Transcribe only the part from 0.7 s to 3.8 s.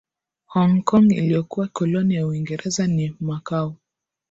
Kong iliyokuwa koloni la Uingereza na Macau